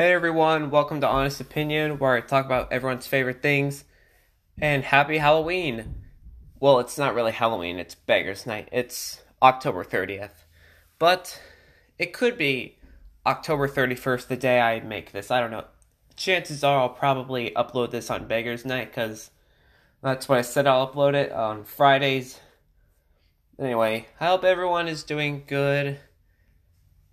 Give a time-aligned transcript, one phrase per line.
[0.00, 3.84] Hey everyone, welcome to Honest Opinion, where I talk about everyone's favorite things.
[4.58, 6.06] And happy Halloween!
[6.58, 8.70] Well, it's not really Halloween, it's Beggar's Night.
[8.72, 10.46] It's October 30th.
[10.98, 11.38] But
[11.98, 12.78] it could be
[13.26, 15.30] October 31st, the day I make this.
[15.30, 15.66] I don't know.
[16.16, 19.30] Chances are I'll probably upload this on Beggar's Night, because
[20.02, 22.40] that's what I said I'll upload it on Fridays.
[23.58, 25.98] Anyway, I hope everyone is doing good.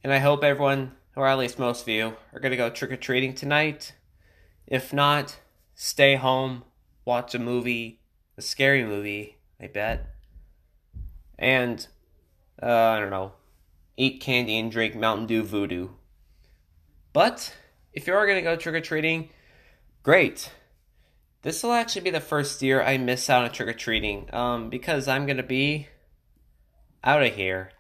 [0.06, 2.92] And I hope everyone or at least most of you, are going to go trick
[2.92, 3.94] or treating tonight.
[4.68, 5.40] If not,
[5.74, 6.64] stay home,
[7.06, 8.02] watch a movie,
[8.38, 10.14] a scary movie, I bet.
[11.40, 11.86] And,
[12.62, 13.32] uh, I don't know,
[13.98, 15.90] eat candy and drink Mountain Dew VooDEW.
[17.14, 17.56] But,
[17.94, 19.30] if you are going to go trick or treating,
[20.04, 20.52] great.
[21.42, 24.70] This will actually be the first year I miss out on trick or treating, um,
[24.70, 25.88] because I'm going to be
[27.04, 27.72] out of here.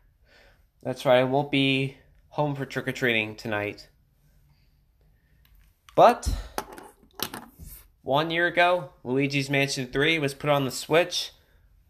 [0.81, 1.97] That's right, I won't be
[2.37, 3.89] home for trick or treating tonight.
[5.95, 6.31] But
[8.03, 11.31] one year ago, Luigi's Mansion 3 was put on the Switch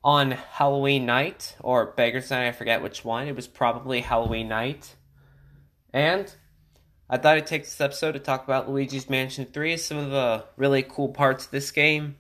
[0.06, 3.28] on Halloween night, or Beggar's Night, I forget which one.
[3.28, 4.96] It was probably Halloween night.
[5.92, 6.34] And
[7.10, 10.46] I thought I'd take this episode to talk about Luigi's Mansion 3, some of the
[10.56, 12.16] really cool parts of this game,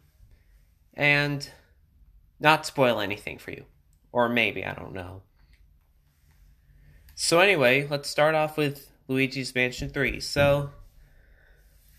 [0.93, 1.49] and
[2.41, 3.63] not spoil anything for you.
[4.11, 5.21] Or maybe, I don't know.
[7.19, 10.19] So anyway, let's start off with Luigi's Mansion 3.
[10.19, 10.69] So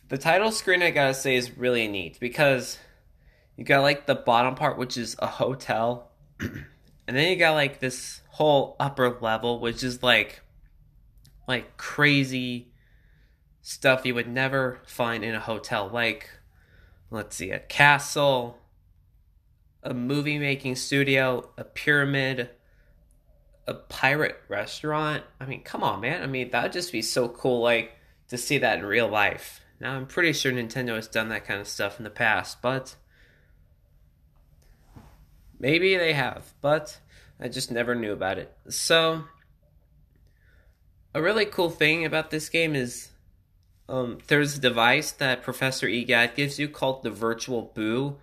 [0.09, 2.79] the title screen I gotta say is really neat because
[3.57, 7.81] you got like the bottom part which is a hotel and then you got like
[7.81, 10.41] this whole upper level which is like
[11.49, 12.71] like crazy
[13.61, 16.31] stuff you would never find in a hotel like
[17.11, 18.57] let's see a castle
[19.83, 22.51] a movie making studio a pyramid
[23.69, 25.23] a pirate restaurant.
[25.39, 26.23] I mean, come on, man.
[26.23, 27.93] I mean, that would just be so cool, like,
[28.29, 29.61] to see that in real life.
[29.79, 32.97] Now, I'm pretty sure Nintendo has done that kind of stuff in the past, but
[35.61, 36.99] maybe they have, but
[37.39, 38.57] I just never knew about it.
[38.71, 39.25] So,
[41.15, 43.11] a really cool thing about this game is
[43.87, 48.17] um, there's a device that Professor Egad gives you called the Virtual Boo,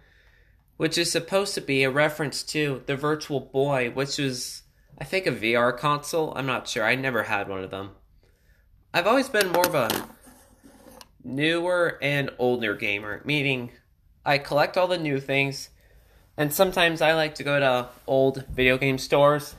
[0.78, 4.64] which is supposed to be a reference to the Virtual Boy, which was
[4.98, 6.34] I think a VR console.
[6.36, 6.86] I'm not sure.
[6.86, 7.92] I never had one of them.
[8.94, 10.08] I've always been more of a
[11.24, 13.72] newer and older gamer, meaning
[14.26, 15.70] I collect all the new things,
[16.38, 19.56] and sometimes I like to go to old video game stores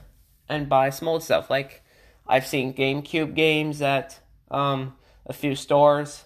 [0.48, 1.50] and buy some old stuff.
[1.50, 1.82] Like
[2.26, 4.18] I've seen GameCube games at
[4.50, 4.94] um,
[5.26, 6.24] a few stores.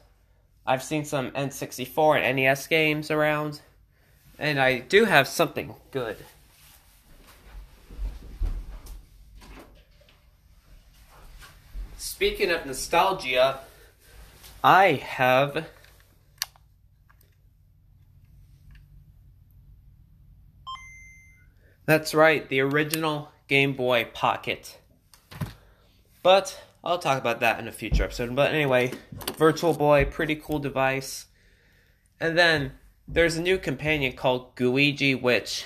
[0.67, 3.61] I've seen some N64 and NES games around,
[4.39, 6.17] and I do have something good.
[12.21, 13.61] Speaking of nostalgia,
[14.63, 15.65] I have
[21.87, 24.77] That's right, the original Game Boy Pocket.
[26.23, 28.37] But I'll talk about that in a future episode.
[28.37, 28.93] But anyway,
[29.39, 31.25] Virtual Boy, pretty cool device.
[32.21, 32.73] And then
[33.09, 35.65] there's a new companion called Gooigi, which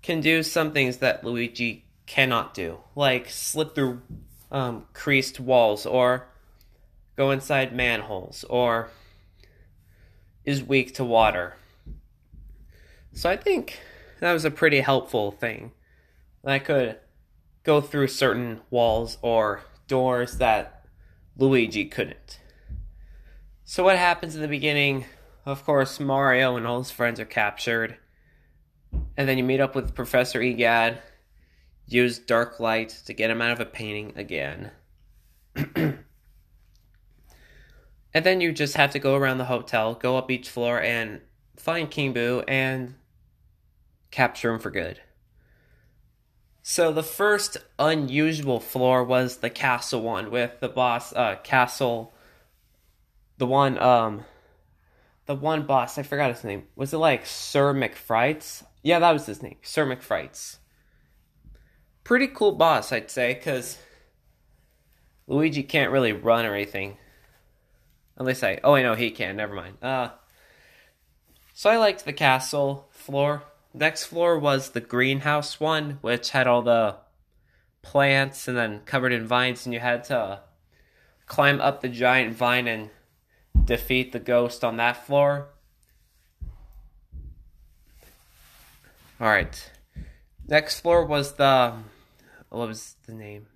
[0.00, 4.00] can do some things that Luigi cannot do, like slip through
[4.54, 6.28] um, creased walls or
[7.16, 8.88] go inside manholes or
[10.44, 11.56] is weak to water.
[13.12, 13.80] So I think
[14.20, 15.72] that was a pretty helpful thing.
[16.44, 16.98] I could
[17.64, 20.84] go through certain walls or doors that
[21.36, 22.38] Luigi couldn't.
[23.64, 25.04] So what happens in the beginning?
[25.44, 27.96] Of course, Mario and all his friends are captured.
[29.16, 31.02] And then you meet up with Professor Egad
[31.86, 34.70] Use dark light to get him out of a painting again.
[35.54, 35.98] and
[38.12, 41.20] then you just have to go around the hotel, go up each floor, and
[41.56, 42.94] find King Boo and
[44.10, 45.00] capture him for good.
[46.62, 52.14] So the first unusual floor was the castle one with the boss uh castle
[53.36, 54.24] the one um
[55.26, 56.64] the one boss, I forgot his name.
[56.76, 58.64] Was it like Sir McFrights?
[58.82, 59.56] Yeah, that was his name.
[59.62, 60.58] Sir McFrights
[62.04, 63.78] pretty cool boss, I'd say, because
[65.26, 66.98] Luigi can't really run or anything.
[68.18, 68.60] At least I.
[68.62, 69.36] Oh, I know he can.
[69.36, 69.82] Never mind.
[69.82, 70.10] Uh,
[71.54, 73.42] so I liked the castle floor.
[73.72, 76.96] Next floor was the greenhouse one, which had all the
[77.82, 80.40] plants and then covered in vines, and you had to
[81.26, 82.90] climb up the giant vine and
[83.64, 85.48] defeat the ghost on that floor.
[89.20, 89.70] Alright.
[90.46, 91.74] Next floor was the
[92.54, 93.46] what was the name?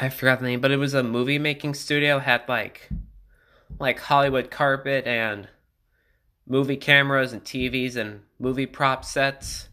[0.00, 2.18] I forgot the name, but it was a movie making studio.
[2.18, 2.88] Had like
[3.78, 5.48] like Hollywood carpet and
[6.46, 9.68] movie cameras and TVs and movie prop sets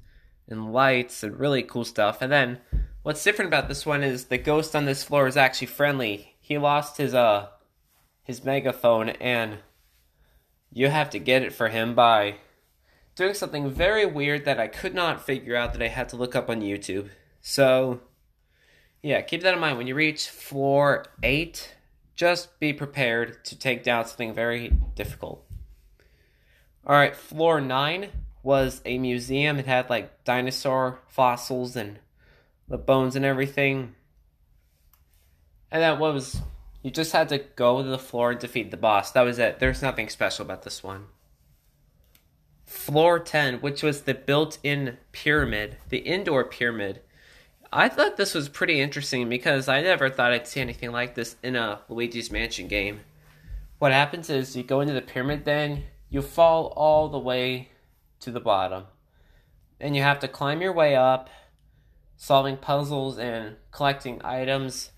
[0.47, 2.21] and lights and really cool stuff.
[2.21, 2.59] And then
[3.03, 6.35] what's different about this one is the ghost on this floor is actually friendly.
[6.39, 7.47] He lost his uh
[8.23, 9.59] his megaphone and
[10.71, 12.35] you have to get it for him by
[13.15, 16.35] doing something very weird that I could not figure out that I had to look
[16.35, 17.09] up on YouTube.
[17.41, 18.01] So
[19.01, 21.75] yeah, keep that in mind when you reach floor 8,
[22.15, 25.45] just be prepared to take down something very difficult.
[26.85, 28.09] All right, floor 9
[28.43, 29.57] was a museum.
[29.57, 31.99] It had like dinosaur fossils and
[32.67, 33.95] the bones and everything.
[35.71, 36.41] And that was
[36.83, 39.11] you just had to go to the floor and defeat the boss.
[39.11, 39.59] That was it.
[39.59, 41.05] There's nothing special about this one.
[42.65, 47.01] Floor 10, which was the built in pyramid, the indoor pyramid.
[47.71, 51.35] I thought this was pretty interesting because I never thought I'd see anything like this
[51.43, 53.01] in a Luigi's Mansion game.
[53.79, 57.69] What happens is you go into the pyramid, then you fall all the way
[58.21, 58.85] to the bottom.
[59.79, 61.29] And you have to climb your way up,
[62.15, 64.91] solving puzzles and collecting items.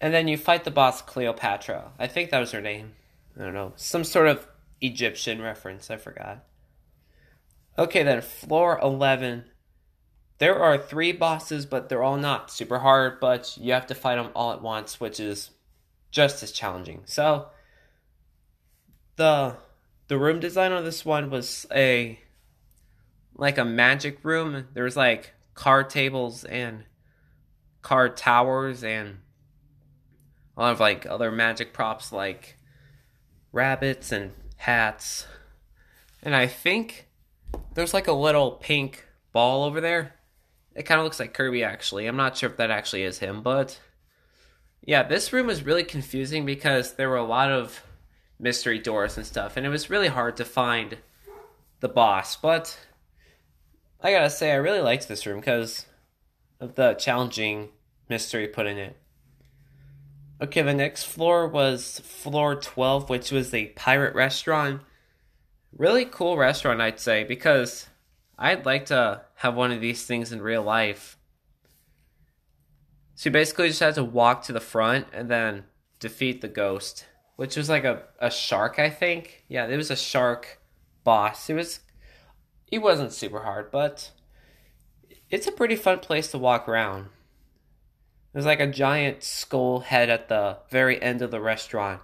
[0.00, 1.92] And then you fight the boss Cleopatra.
[1.98, 2.92] I think that was her name.
[3.38, 3.72] I don't know.
[3.76, 4.46] Some sort of
[4.80, 5.90] Egyptian reference.
[5.90, 6.44] I forgot.
[7.78, 9.44] Okay, then, floor 11.
[10.38, 14.16] There are three bosses, but they're all not super hard, but you have to fight
[14.16, 15.50] them all at once, which is
[16.10, 17.02] just as challenging.
[17.04, 17.48] So,
[19.16, 19.56] the
[20.08, 22.18] the room design on this one was a
[23.36, 24.66] like a magic room.
[24.72, 26.84] There was like card tables and
[27.82, 29.18] card towers and
[30.56, 32.58] a lot of like other magic props like
[33.52, 35.26] rabbits and hats.
[36.22, 37.08] And I think
[37.74, 40.14] there's like a little pink ball over there.
[40.74, 42.06] It kind of looks like Kirby actually.
[42.06, 43.78] I'm not sure if that actually is him, but
[44.82, 47.82] yeah, this room was really confusing because there were a lot of
[48.38, 50.98] mystery doors and stuff, and it was really hard to find
[51.80, 52.36] the boss.
[52.36, 52.78] But
[54.00, 55.86] I gotta say, I really liked this room because
[56.58, 57.68] of the challenging
[58.08, 58.96] mystery put in it.
[60.42, 64.80] Okay, the next floor was floor 12, which was the pirate restaurant.
[65.76, 67.88] Really cool restaurant, I'd say, because
[68.38, 71.16] I'd like to have one of these things in real life.
[73.14, 75.64] So you basically just had to walk to the front and then
[75.98, 77.04] defeat the ghost
[77.40, 79.44] which was like a, a shark, I think.
[79.48, 80.60] Yeah, it was a shark
[81.04, 81.48] boss.
[81.48, 81.80] It was
[82.70, 84.10] it wasn't super hard, but
[85.30, 87.06] it's a pretty fun place to walk around.
[88.34, 92.02] There's like a giant skull head at the very end of the restaurant.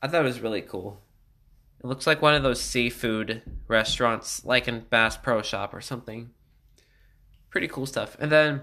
[0.00, 1.02] I thought it was really cool.
[1.80, 6.30] It looks like one of those seafood restaurants, like in Bass Pro Shop or something.
[7.50, 8.16] Pretty cool stuff.
[8.18, 8.62] And then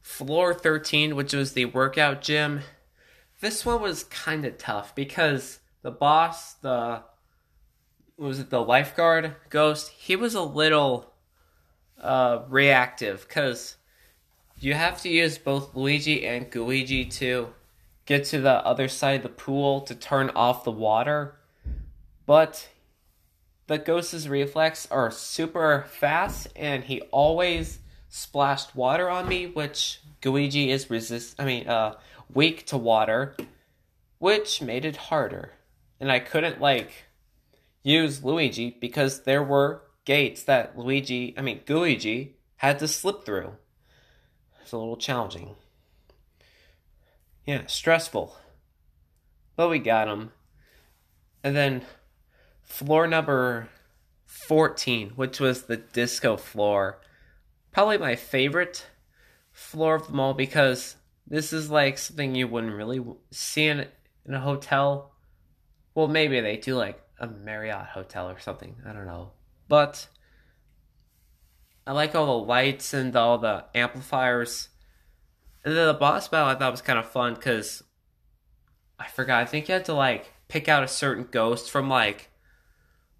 [0.00, 2.60] floor 13, which was the workout gym,
[3.40, 7.02] this one was kind of tough because the boss, the
[8.16, 9.90] was it the lifeguard ghost?
[9.90, 11.12] He was a little
[12.00, 13.76] uh, reactive because
[14.58, 17.48] you have to use both Luigi and Gooigi to
[18.06, 21.35] get to the other side of the pool to turn off the water.
[22.26, 22.68] But
[23.68, 27.78] the ghost's reflex are super fast, and he always
[28.08, 31.36] splashed water on me, which Gooigi is resist.
[31.38, 31.94] I mean, uh,
[32.32, 33.36] weak to water,
[34.18, 35.52] which made it harder.
[36.00, 37.04] And I couldn't, like,
[37.82, 43.52] use Luigi because there were gates that Luigi, I mean, Gooigi, had to slip through.
[44.62, 45.54] It's a little challenging.
[47.44, 48.36] Yeah, stressful.
[49.54, 50.32] But we got him.
[51.44, 51.82] And then
[52.66, 53.68] floor number
[54.26, 57.00] 14, which was the disco floor.
[57.72, 58.86] Probably my favorite
[59.52, 60.96] floor of them all because
[61.26, 63.86] this is like something you wouldn't really see in,
[64.26, 65.12] in a hotel.
[65.94, 68.76] Well, maybe they do like a Marriott hotel or something.
[68.86, 69.32] I don't know.
[69.68, 70.08] But
[71.86, 74.68] I like all the lights and all the amplifiers.
[75.64, 77.82] And then the boss battle I thought was kind of fun because
[78.98, 79.42] I forgot.
[79.42, 82.30] I think you had to like pick out a certain ghost from like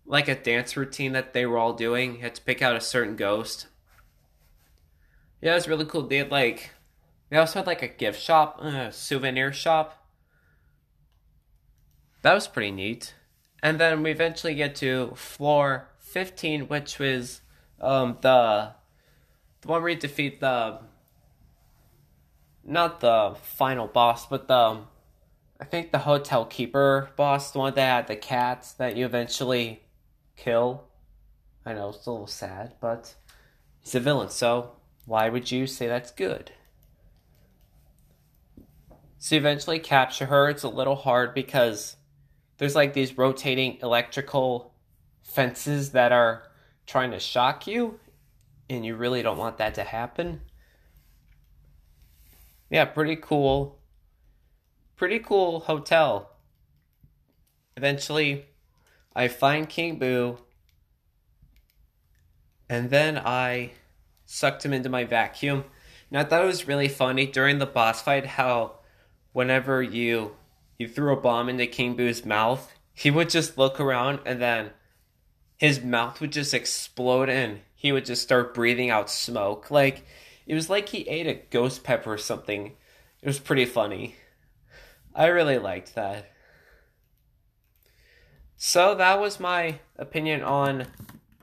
[0.07, 2.17] like a dance routine that they were all doing.
[2.17, 3.67] You had to pick out a certain ghost.
[5.41, 6.07] Yeah, it was really cool.
[6.07, 6.71] They had like
[7.29, 10.07] they also had like a gift shop, a souvenir shop.
[12.23, 13.15] That was pretty neat.
[13.63, 17.41] And then we eventually get to floor 15, which was
[17.81, 18.73] um, the
[19.61, 20.81] the one where you defeat the
[22.65, 24.81] not the final boss, but the
[25.59, 29.83] I think the hotel keeper boss, the one that had the cats that you eventually
[30.37, 30.85] kill.
[31.65, 33.15] I know it's a little sad, but
[33.81, 34.73] he's a villain, so
[35.05, 36.53] why would you say that's good?
[39.19, 40.49] So you eventually capture her.
[40.49, 41.97] It's a little hard because
[42.59, 44.75] there's like these rotating electrical
[45.23, 46.45] fences that are
[46.87, 47.99] trying to shock you,
[48.71, 50.43] and you really don't want that to happen.
[52.71, 53.81] Yeah, pretty cool.
[54.97, 56.31] Pretty cool hotel.
[57.77, 58.47] Eventually,
[59.17, 60.37] I find King Boo,
[62.69, 63.71] and then I
[64.27, 65.65] sucked him into my vacuum.
[66.11, 68.81] And I thought it was really funny during the boss fight how
[69.33, 70.37] whenever you
[70.79, 74.73] you threw a bomb into King Boo's mouth, he would just look around and then
[75.57, 79.71] his mouth would just explode and he would just start breathing out smoke.
[79.71, 80.05] Like
[80.47, 82.77] it was like he ate a ghost pepper or something.
[83.23, 84.17] It was pretty funny.
[85.15, 86.31] I really liked that.
[88.57, 90.87] So that was my opinion on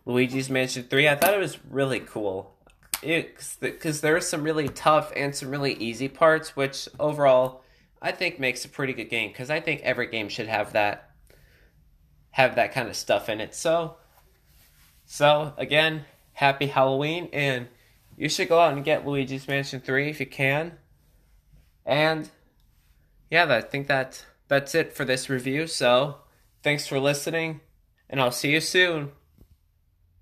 [0.05, 1.07] Luigi's Mansion 3.
[1.07, 2.55] I thought it was really cool.
[3.01, 7.63] Because there are some really tough and some really easy parts, which overall
[8.01, 9.29] I think makes a pretty good game.
[9.29, 11.09] Because I think every game should have that
[12.31, 13.53] have that kind of stuff in it.
[13.53, 13.97] So,
[15.05, 17.67] so again, happy Halloween, and
[18.17, 20.79] you should go out and get Luigi's Mansion 3 if you can.
[21.85, 22.29] And
[23.29, 25.67] yeah, I think that that's it for this review.
[25.67, 26.22] So,
[26.63, 27.59] thanks for listening,
[28.09, 29.11] and I'll see you soon.